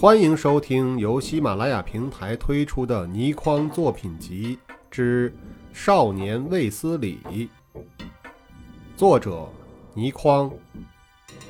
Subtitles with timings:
[0.00, 4.56] 欢迎收听由喜马拉雅平台推出的倪匡作品集
[4.88, 5.28] 之
[5.72, 7.18] 《少年卫斯理》，
[8.96, 9.48] 作者
[9.94, 10.52] 倪匡，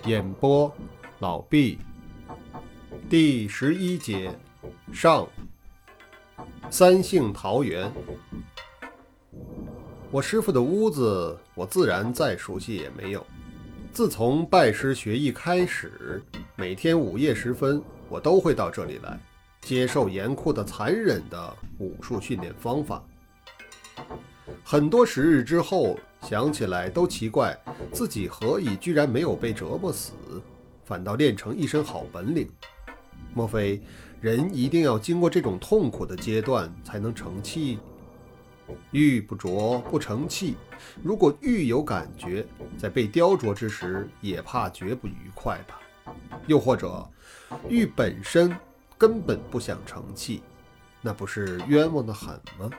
[0.07, 0.73] 演播
[1.19, 1.79] 老毕。
[3.11, 4.35] 第十一节
[4.95, 5.29] 上。
[6.71, 7.93] 三姓桃园，
[10.11, 13.27] 我师傅的屋子，我自然再熟悉也没有。
[13.93, 16.23] 自从拜师学艺开始，
[16.57, 17.83] 每天午夜时分。
[18.09, 19.19] 我都会到这里来，
[19.61, 23.03] 接受严酷的、残忍的武术训练方法。
[24.65, 27.57] 很多时日之后，想起来都奇怪，
[27.93, 30.13] 自己何以居然没有被折磨死，
[30.85, 32.49] 反倒练成一身好本领？
[33.35, 33.83] 莫非
[34.21, 37.79] 人一定要经过这种痛苦的阶段才能成器？
[38.91, 40.55] 玉不琢不成器。
[41.03, 45.81] 如果玉有感觉，在被雕琢之时，也怕绝不愉快吧？
[46.47, 47.07] 又或者？
[47.69, 48.55] 玉本身
[48.97, 50.43] 根本不想成器，
[51.01, 52.71] 那不是冤枉的很吗？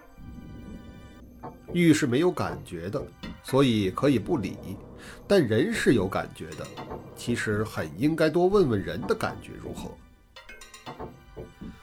[1.74, 3.02] 玉是没有感觉的，
[3.44, 4.54] 所以可以不理；
[5.28, 6.66] 但人是有感觉的，
[7.16, 9.92] 其实很应该多问问人的感觉如何。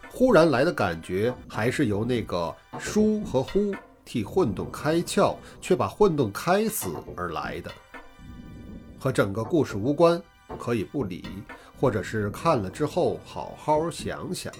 [0.08, 3.74] 忽然来的感觉，还是由那个疏和忽
[4.04, 7.70] 替混沌开窍，却把混沌开死而来的，
[8.98, 10.20] 和整个故事无关，
[10.58, 11.24] 可以不理。
[11.78, 14.50] 或者是看了之后好好想想。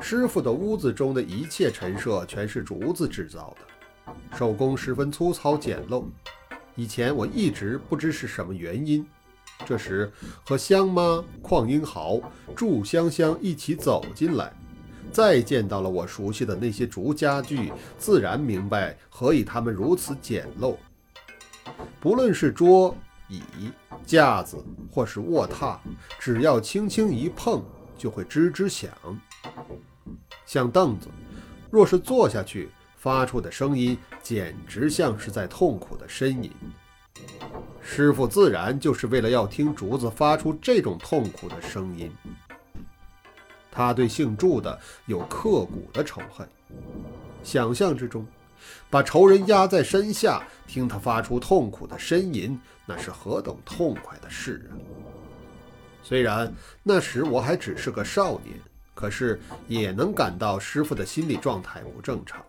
[0.00, 6.04] 师傅的屋子中的一切陈设全是竹子制造的，手工十分粗糙简陋。
[6.76, 9.04] 以前我一直不知是什么原因，
[9.66, 10.08] 这时
[10.46, 12.20] 和香妈、邝英豪、
[12.54, 14.52] 祝香香一起走进来，
[15.10, 20.76] 再见到了我熟悉的那些竹家具，自然明白何以他们如此简陋。
[21.98, 22.96] 不论是桌。
[23.30, 23.70] 椅、
[24.04, 25.78] 架子或是卧榻，
[26.18, 27.62] 只要轻轻一碰，
[27.96, 28.90] 就会吱吱响。
[30.44, 31.08] 像凳子，
[31.70, 36.50] 若是坐下去，发出的声音简直像是在痛苦的呻吟。
[37.80, 42.10] 师傅自然就是为了要听竹子发出这种痛苦的声音。
[43.70, 46.48] 他对姓祝的有刻骨的仇恨，
[47.42, 48.26] 想象之中。
[48.90, 54.74] 把仇人压在身下，听他发出痛苦的呻吟，那是何等痛快的事啊！
[56.02, 56.52] 虽然
[56.82, 58.58] 那时我还只是个少年，
[58.96, 62.44] 可是也能感到师傅的心理状态不正常，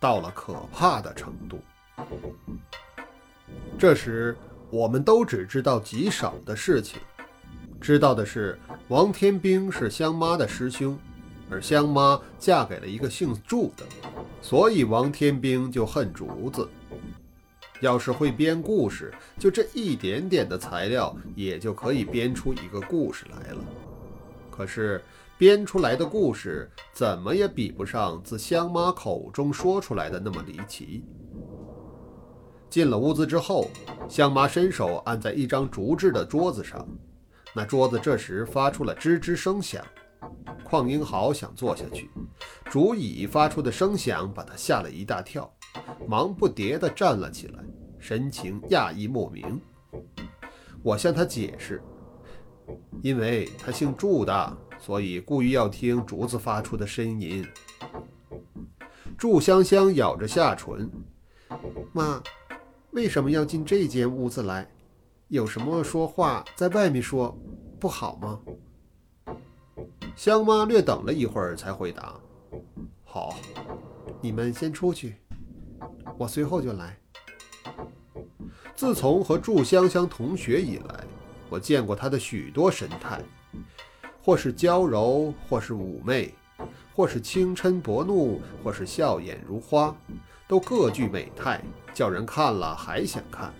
[0.00, 1.60] 到了可怕的程度。
[3.78, 4.34] 这时，
[4.70, 6.98] 我们都只知道极少的事情，
[7.78, 8.58] 知道的是
[8.88, 10.98] 王天兵是香妈的师兄。
[11.50, 13.84] 而香妈嫁给了一个姓祝的，
[14.40, 16.66] 所以王天兵就恨竹子。
[17.84, 23.58] 要是会编故事，就这一点点的材料，也就可以编出一个故事来了。
[24.50, 25.04] 可是
[25.36, 31.04] 编出来的故事，怎么也比不上自香妈口中说出来的那么离奇。
[32.70, 33.70] 进了屋子之后，
[34.08, 36.88] 香妈伸手按在一张竹制的桌子上，
[37.54, 39.84] 那桌子这时发出了吱吱声响。
[40.64, 42.08] 邝英豪想坐下去，
[42.70, 45.52] 竹椅发出的声响把他吓了一大跳，
[46.06, 47.58] 忙不迭地站了起来，
[47.98, 49.60] 神情讶异莫名。
[50.82, 51.82] 我向他解释，
[53.02, 57.46] 因为他姓祝的，所以故意要听竹子发出的呻吟。
[59.16, 60.90] 祝香香咬着下唇
[61.94, 62.22] ：“妈，
[62.90, 64.68] 为什么要进这间屋子来？
[65.28, 67.36] 有什么说话在外面说，
[67.80, 68.40] 不好吗？”
[70.14, 72.14] 香妈略等了一会儿，才回答
[73.04, 73.34] ：“好，
[74.20, 75.16] 你们先出去，
[76.16, 76.96] 我随后就来。”
[78.74, 81.04] 自从和祝香香同学以来，
[81.48, 83.20] 我见过她的许多神态，
[84.20, 86.34] 或是娇柔，或是妩媚，
[86.92, 89.96] 或是轻嗔薄怒，或是笑眼如花，
[90.48, 91.62] 都各具美态，
[91.94, 93.54] 叫人看了还想看，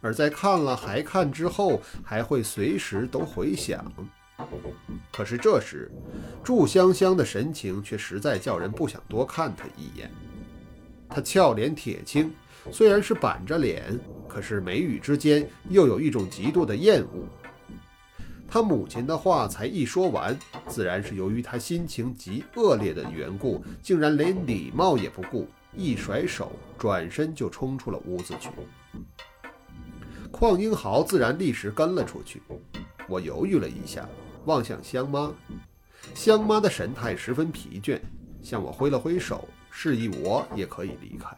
[0.00, 3.84] 而在看了还看之后，还会随时都回想。
[5.12, 5.90] 可是这时，
[6.44, 10.10] 祝香香的神情却实在叫人不想多看她一眼。
[11.16, 12.30] 她俏脸铁青，
[12.70, 13.98] 虽然是板着脸，
[14.28, 17.24] 可是眉宇之间又有一种极度的厌恶。
[18.46, 28.50] 她母亲的话才一说完，自然是由于她心情极恶劣的缘故，竟然连礼貌也不顾，一甩手，转身就冲出了屋子去。
[30.30, 32.42] 邝英豪自然立时跟了出去。
[33.08, 34.06] 我犹豫了一下。
[34.44, 35.32] 望向香妈，
[36.14, 37.98] 香妈的神态十分疲倦，
[38.42, 41.36] 向我挥了挥手，示意我也可以离开。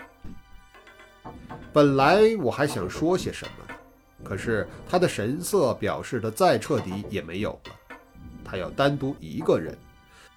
[1.73, 3.75] 本来我还想说些什么，
[4.23, 7.96] 可是他的神色表示的再彻底也没有了，
[8.44, 9.76] 他要单独一个人，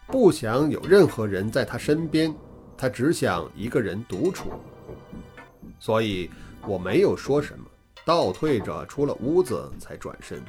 [0.07, 2.33] 不想有任何人在他身边，
[2.75, 4.51] 他只想一个人独处。
[5.79, 6.27] 所以
[6.65, 7.65] 我没有说什么，
[8.03, 10.41] 倒退着出了屋子，才转身。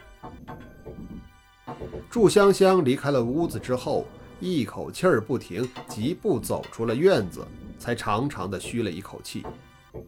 [2.08, 4.06] 祝香香离开了屋子之后，
[4.44, 7.46] 一口气儿不停，疾步走出了院子，
[7.78, 9.46] 才长长的吁了一口气，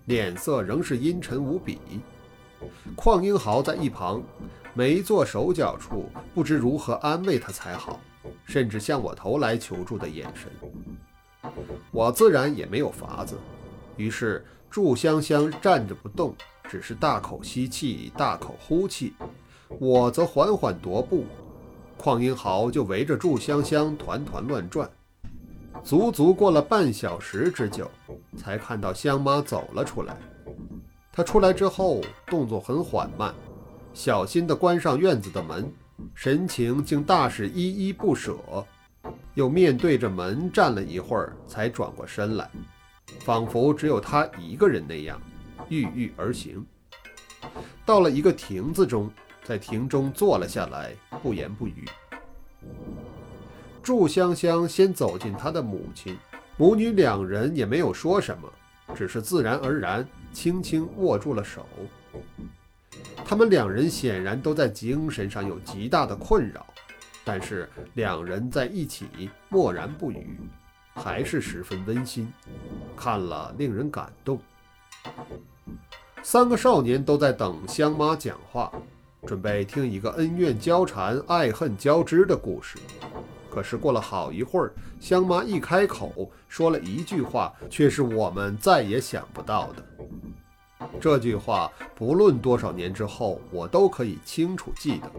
[0.07, 1.79] 脸色仍是阴沉无比。
[2.97, 4.21] 邝英豪在一旁
[4.75, 8.01] 没做手脚处，不知如何安慰他才好，
[8.45, 10.51] 甚至向我投来求助的眼神。
[11.93, 13.37] 我自然也没有法子，
[13.97, 16.35] 于是祝香香站着不动，
[16.69, 19.15] 只是大口吸气，大口呼气，
[19.79, 21.25] 我则缓缓踱步。
[21.99, 24.91] 邝英豪就围着祝香香团团乱转，
[25.82, 27.91] 足足过了半小时之久，
[28.37, 30.17] 才看到香妈走了出来。
[31.12, 33.35] 她出来之后，动作很缓慢，
[33.93, 35.73] 小心地关上院子的门，
[36.14, 38.37] 神情竟大是依依不舍。
[39.35, 42.50] 又面对着门站了一会儿，才转过身来，
[43.20, 45.20] 仿佛只有她一个人那样，
[45.69, 46.64] 郁郁而行。
[47.85, 49.11] 到了一个亭子中，
[49.44, 50.93] 在亭中坐了下来，
[51.23, 51.85] 不言不语。
[53.82, 56.19] 祝香香先走进她的母亲，
[56.56, 58.50] 母女两人也没有说什么，
[58.94, 60.06] 只是自然而然。
[60.32, 61.64] 轻轻握住了手，
[63.25, 66.67] 他们两人显然都在精神上有极大的困扰，
[67.25, 70.40] 但是两人在一起默然不语，
[70.93, 72.29] 还是十分温馨，
[72.97, 74.40] 看了令人感动。
[76.20, 78.73] 三个少年都在等香妈讲话，
[79.26, 82.79] 准备听一个恩怨交缠、爱恨交织的故事。
[83.50, 89.85] 可是过了好一会儿，香妈一开口说了一句话，却是我们再也想不到的。
[91.00, 95.11] 这句话不论多少年之后，我都可以清楚记得。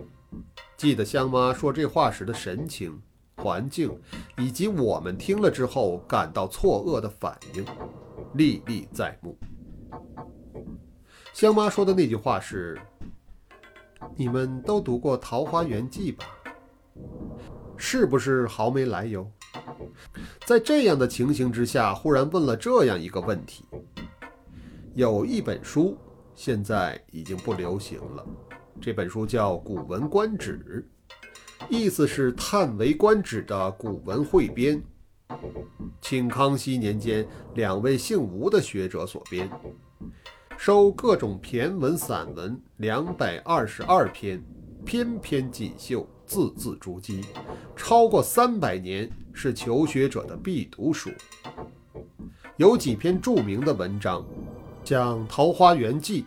[0.75, 3.02] 记得香妈说这话时的神情、
[3.38, 3.90] 环境，
[4.38, 7.66] 以及我们听了之后感到错愕的反应，
[8.34, 9.38] 历历在目。
[11.34, 12.80] 香妈说的那句话是
[14.16, 16.25] ：“你们都读过《桃花源记》吧？”
[17.78, 19.30] 是不是毫没来由？
[20.46, 23.66] 在这样的情形之下，忽然问了这样一个问题。
[24.94, 25.98] 有一本书
[26.34, 28.25] 现在已经不流行了，
[28.80, 30.86] 这本书叫《古文观止》，
[31.69, 34.81] 意思是叹为观止的古文汇编，
[36.02, 39.50] 清康熙年间两位姓吴的学者所编，
[40.57, 44.42] 收各种骈文散文两百二十二篇，
[44.86, 46.07] 篇篇锦绣。
[46.28, 47.24] 字字珠玑，
[47.75, 51.12] 超过三百年，是求学者的必读书。
[52.57, 54.25] 有几篇著名的文章，
[54.84, 56.24] 像《桃花源记》，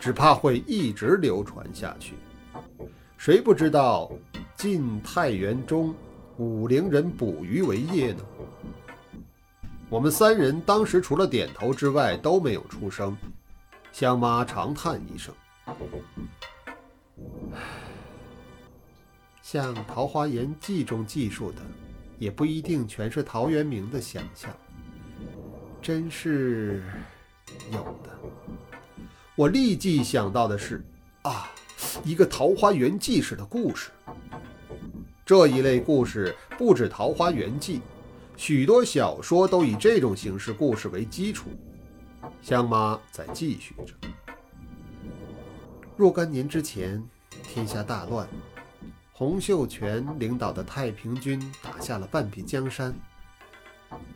[0.00, 2.14] 只怕会一直流传下去。
[3.16, 4.10] 谁不知道
[4.56, 5.94] 晋太元中
[6.38, 8.24] 武陵人捕鱼为业呢？
[9.88, 13.16] 我们三人当时除了点头之外都没有出声。
[13.98, 15.34] 香妈长叹一声。
[19.40, 21.62] 像《桃花源记》中记述的，
[22.18, 24.54] 也不一定全是陶渊明的想象，
[25.80, 26.82] 真是
[27.72, 28.10] 有的。
[29.34, 30.84] 我立即想到的是，
[31.22, 31.50] 啊，
[32.04, 33.88] 一个《桃花源记》式的故事。
[35.24, 37.78] 这一类故事不止《桃花源记》，
[38.36, 41.48] 许多小说都以这种形式故事为基础。
[42.46, 43.92] 香妈在继续着：
[45.96, 47.04] 若干年之前，
[47.42, 48.24] 天下大乱。
[49.12, 52.94] 洪秀全领导的太平军打下了半壁江山。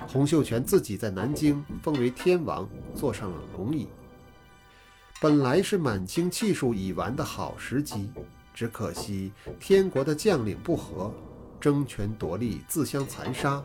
[0.06, 3.88] 洪秀全自己在南京封为天王，坐上了龙椅。
[5.20, 8.12] 本来是满清气数已完的好时机，
[8.54, 11.12] 只可惜天国的将领不和，
[11.60, 13.60] 争权夺利，自相残杀。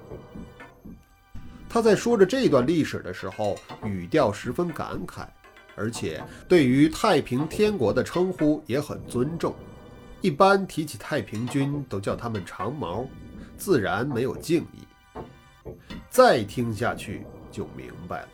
[1.75, 5.25] 他在说着这段历史的时候，语调十分感慨，
[5.75, 9.53] 而且对于太平天国的称呼也很尊重。
[10.21, 13.05] 一般提起太平军，都叫他们长毛，
[13.57, 15.69] 自然没有敬意。
[16.09, 18.29] 再听下去就明白了。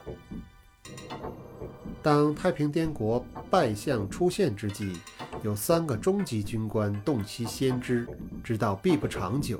[2.03, 4.95] 当太平天国败相出现之际，
[5.41, 8.07] 有三个中级军官洞悉先知，
[8.43, 9.59] 知道必不长久，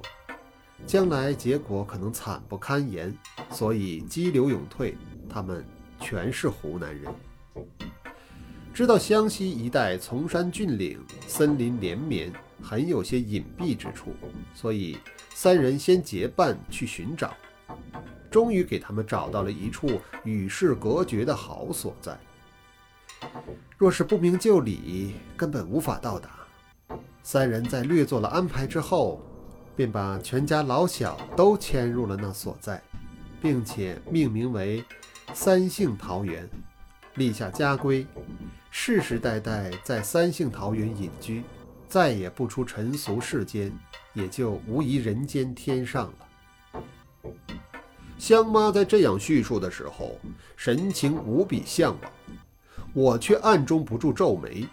[0.85, 3.15] 将来结果可能惨不堪言，
[3.49, 4.97] 所以激流勇退。
[5.29, 5.65] 他们
[5.99, 7.13] 全是湖南人。
[8.73, 14.13] 知道湘西一带崇山峻岭，森林连绵，很有些隐蔽之处，
[14.53, 14.97] 所以
[15.33, 17.33] 三人先结伴去寻找，
[18.29, 22.17] 终于给他们找到了一处与世隔绝的好所在。
[23.77, 26.29] 若是不明就里，根本无法到达。
[27.23, 29.21] 三人在略做了安排之后，
[29.75, 32.81] 便把全家老小都迁入了那所在，
[33.41, 34.83] 并且命名为
[35.33, 36.49] 三姓桃园，
[37.15, 38.05] 立下家规，
[38.69, 41.43] 世世代代在三姓桃园隐居，
[41.87, 43.71] 再也不出尘俗世间，
[44.13, 46.83] 也就无疑人间天上了。
[48.17, 50.19] 香妈在这样叙述的时候，
[50.55, 52.11] 神情无比向往，
[52.93, 54.67] 我却暗中不住皱眉。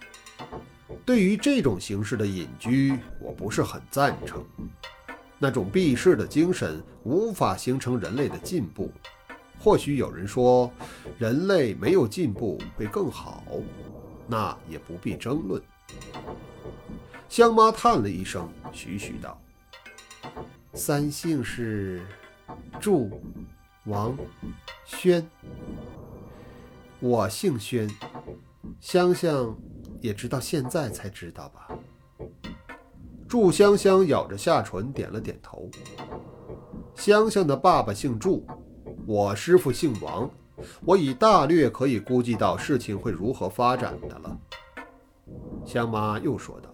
[1.05, 4.45] 对于这种形式的隐居，我不是很赞成。
[5.39, 8.91] 那种避世的精神无法形成人类的进步。
[9.59, 10.71] 或许有人说，
[11.19, 13.43] 人类没有进步会更好，
[14.27, 15.63] 那也不必争论。
[17.29, 19.41] 香妈叹了一声，徐徐道
[20.75, 22.01] ：“三姓是
[22.81, 23.21] 祝、
[23.85, 24.17] 王、
[24.87, 25.29] 轩，
[27.01, 27.89] 我姓轩，
[28.81, 29.57] 香香。”
[30.01, 31.69] 也直到现在才知道吧。
[33.29, 35.69] 祝香香咬着下唇，点了点头。
[36.95, 38.45] 香香的爸爸姓祝，
[39.07, 40.31] 我师傅姓王，
[40.85, 44.41] 我已大略可以估计到事情会如何发展的了。
[45.65, 46.71] 香妈又说道：“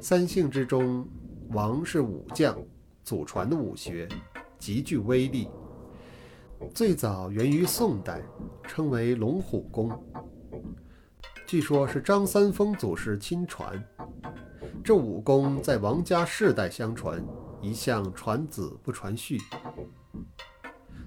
[0.00, 1.06] 三姓之中，
[1.50, 2.56] 王是武将，
[3.02, 4.08] 祖传的武学
[4.58, 5.48] 极具威力，
[6.72, 8.22] 最早源于宋代，
[8.62, 9.90] 称为龙虎功。”
[11.50, 13.82] 据说，是张三丰祖师亲传。
[14.84, 17.20] 这武功在王家世代相传，
[17.60, 19.36] 一向传子不传婿。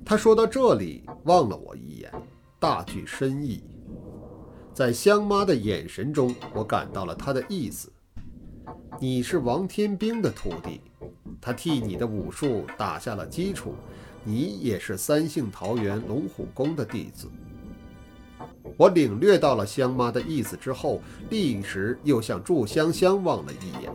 [0.03, 2.11] 他说到这里，望了我一眼，
[2.59, 3.63] 大具深意。
[4.73, 7.89] 在香妈的眼神中，我感到了他的意思：
[8.99, 10.81] 你是王天兵的徒弟，
[11.39, 13.75] 他替你的武术打下了基础，
[14.25, 17.29] 你也是三姓桃园龙虎宫的弟子。
[18.75, 23.91] 我领略到了香妈的意思之后，立时又向祝香香望了一眼。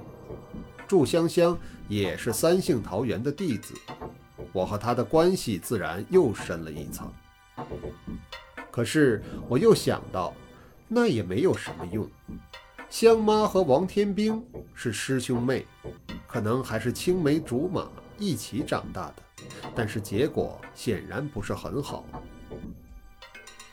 [0.87, 1.59] 祝香香
[1.89, 3.75] 也是三姓桃园的弟子，
[4.53, 7.13] 我和她的关系自然又深了一层。
[8.71, 10.33] 可是我又想到，
[10.87, 12.09] 那也没有什么用。
[12.89, 14.43] 香妈和王天兵
[14.73, 15.67] 是师兄妹，
[16.27, 19.15] 可能还是青梅竹马一起长大的，
[19.75, 22.05] 但是结果显然不是很好。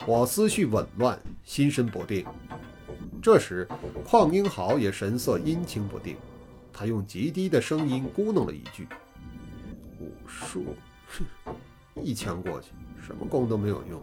[0.04, 2.26] 我思绪紊乱，心神不定。
[3.22, 3.66] 这时，
[4.04, 6.16] 邝英豪也神色阴晴不定。
[6.72, 8.86] 他用极低的声音咕哝了一句
[9.98, 10.76] ：“武术，
[11.08, 11.24] 哼，
[12.02, 12.72] 一枪过去，
[13.04, 14.00] 什么功都没有用。”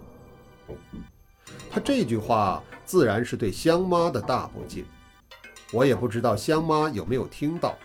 [1.70, 4.84] 他这句话自然是对香妈的大不敬。
[5.72, 7.78] 我也不知道香妈有没有听到。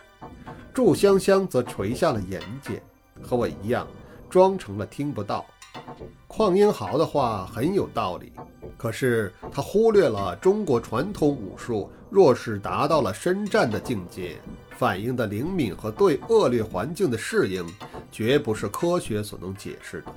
[0.74, 2.80] 祝香香则垂下了眼睑，
[3.22, 3.86] 和我一样，
[4.28, 5.44] 装成了听不到。
[6.26, 8.32] 邝英豪的话很有道理，
[8.76, 14.40] 可是他忽略了中国传统武术若是达到了深战的境界，
[14.76, 17.66] 反应的灵敏和对恶劣环境的适应，
[18.12, 20.14] 绝不是科学所能解释的，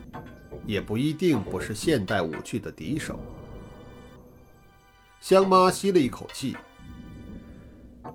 [0.66, 3.20] 也不一定不是现代武器的敌手。
[5.20, 6.56] 香妈吸了一口气，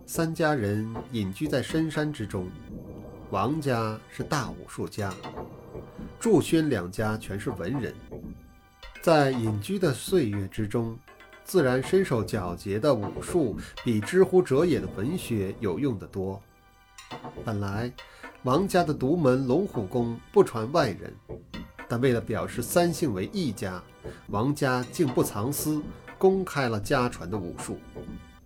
[0.07, 2.49] 三家人隐居在深山之中，
[3.31, 5.13] 王家是大武术家。
[6.19, 7.95] 祝轩两家全是文人，
[9.01, 10.99] 在隐居的岁月之中，
[11.45, 16.41] 自然身手矫捷的武术比知乎者也的文学有用得多。
[17.45, 17.93] 本来
[18.43, 21.15] 王家的独门龙虎功不传外人，
[21.87, 23.81] 但为了表示三姓为一家，
[24.29, 25.81] 王家竟不藏私，
[26.19, 27.79] 公开了家传的武术。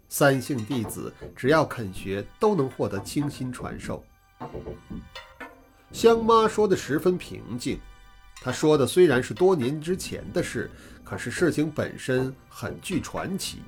[0.08, 4.04] 三姓弟子只要肯学，都能获得清心传授。
[5.92, 7.78] 香妈说的十分平静，
[8.40, 10.70] 她说的虽然是多年之前的事，
[11.04, 13.58] 可是事情本身很具传奇，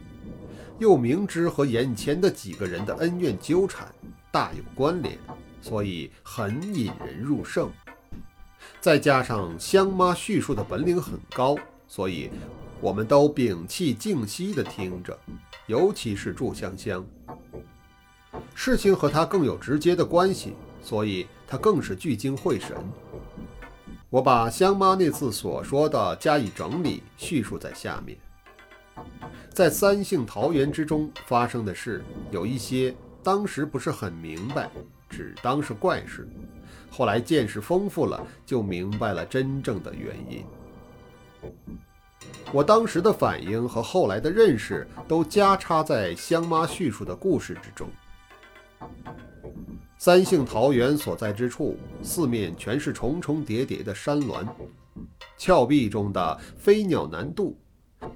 [0.79, 3.93] 又明知和眼前的几个人的恩怨纠缠
[4.31, 5.19] 大有关联，
[5.61, 7.71] 所以很引人入胜。
[8.81, 11.57] 再加上香妈叙述的本领很高，
[11.89, 12.31] 所以
[12.81, 15.19] 我们都屏气静息地听着，
[15.67, 17.05] 尤其是祝香香，
[18.55, 21.27] 事情和她更有直接的关系，所以。
[21.53, 22.75] 他更是聚精会神。
[24.09, 28.17] 我把香妈那次所说的加以整理，叙述在下面。
[29.51, 34.71] 在三姓桃园之中发生的事，有一些当时不是很明白，
[35.11, 36.27] 只当是怪事。
[36.91, 40.43] 后来见识丰富了，就明白了真正的原因。
[42.51, 47.91] 我当时的反应和后来的认识，都加插在香妈叙述的故事之中。
[50.05, 54.45] 三姓桃源所在之处，四面全是重重叠叠的山峦，
[55.39, 57.57] 峭壁中的飞鸟难渡。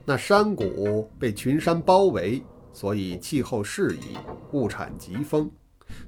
[0.05, 4.19] 那山谷被群山包围，所以气候适宜，
[4.51, 5.49] 物产极丰，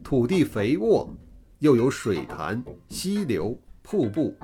[0.02, 1.08] 土地肥沃，
[1.60, 4.34] 又有水潭、溪流、瀑布，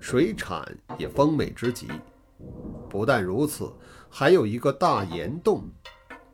[0.00, 0.66] 水产
[0.98, 1.86] 也丰美之极。
[2.90, 3.72] 不但如此，
[4.10, 5.62] 还有一个大岩洞，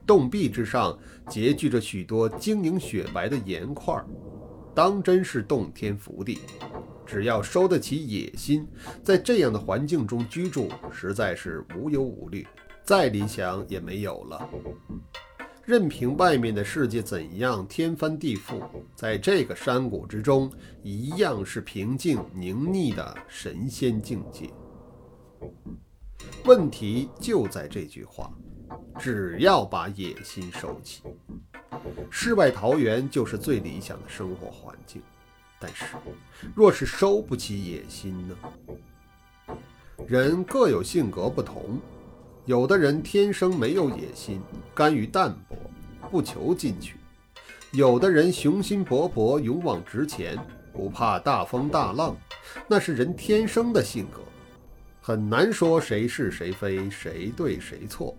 [0.07, 4.03] 洞壁之上结聚着许多晶莹雪白的岩块，
[4.79, 6.39] 当真是洞天福地。
[7.05, 8.65] 只要收得起野心，
[9.03, 12.47] 在这样的环境中居住，实在是无忧无虑，
[12.85, 14.49] 再理想也没有了。
[15.65, 18.63] 任凭外面的世界怎样天翻地覆，
[18.95, 20.49] 在这个山谷之中，
[20.85, 24.49] 一样是平静宁谧的神仙境界。
[26.45, 28.33] 问题就在这句话：
[28.97, 31.03] 只要把野心收起，
[32.11, 35.03] 世外桃源就是最理想的生活环境。
[35.61, 35.85] 但是，
[36.55, 38.37] 若是收不起野心呢？
[40.07, 41.81] 人各有性格不同，
[42.45, 44.41] 有的人天生没有野心，
[44.73, 45.59] 甘于淡泊，
[46.11, 46.95] 不求进取；
[47.73, 50.39] 有的人雄心勃勃，勇往直前，
[50.73, 52.17] 不怕大风大浪，
[52.69, 54.21] 那是人天生的性格，
[55.01, 58.17] 很难说谁是谁非，谁对谁错。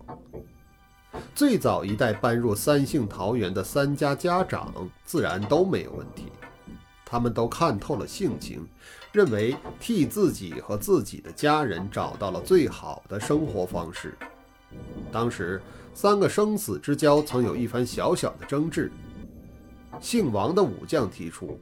[1.33, 4.73] 最早一代搬入三姓桃园的三家家长，
[5.05, 6.25] 自然都没有问题。
[7.05, 8.67] 他们都看透了性情，
[9.11, 14.15] 认为替自己和自己的家人找到了最好的生活方式。
[15.11, 15.59] 当时
[15.95, 18.91] 三个生死之交曾有一番小小的争执。
[19.99, 21.59] 姓王的武将提出：“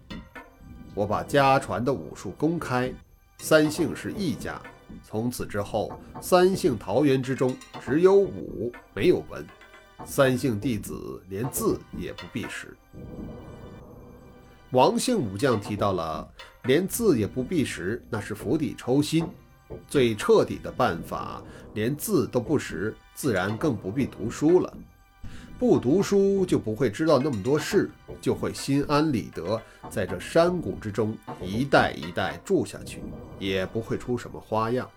[0.93, 2.93] 我把家传的武术公开，
[3.37, 4.61] 三姓是一家，
[5.03, 5.91] 从此之后，
[6.22, 9.46] 三姓桃园之中只有武没有文，
[10.06, 12.75] 三姓弟子连字也不必识。”
[14.72, 16.29] 王姓武将提到了
[16.63, 19.25] 连字也不必识，那是釜底抽薪。
[19.88, 21.41] 最彻底的办法，
[21.74, 24.77] 连字都不识，自然更不必读书了。
[25.59, 27.89] 不读书就不会知道那么多事，
[28.21, 29.59] 就会心安理得
[29.89, 33.01] 在这山谷之中一代一代住下去，
[33.39, 34.88] 也不会出什么花样。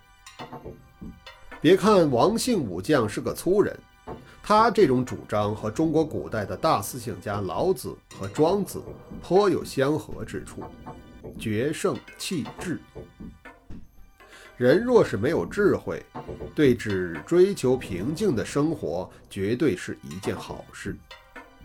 [1.60, 3.78] 别看王姓武将是个粗人。
[4.42, 8.82] 他这种主张和中国古代的大思想家老子和庄子
[9.22, 10.62] 颇有相合之处，
[11.38, 12.80] 决胜气智。
[14.60, 16.04] 人若是没有智慧，
[16.54, 20.94] 对只追求平静的生活绝对是一件好事。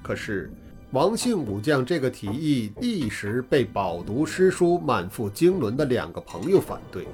[0.01, 0.49] 可是
[0.91, 7.05] 王姓武将这个提议一时被饱读诗书、满腹经纶的两个朋友反对。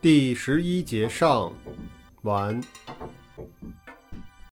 [0.00, 1.52] 第十一节上
[2.22, 2.60] 完。